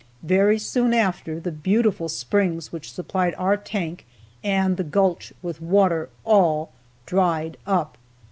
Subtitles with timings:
[0.23, 4.03] Very soon after, the beautiful springs which supplied our tank
[4.43, 6.71] and the gulch with water, all
[7.05, 7.99] dried up.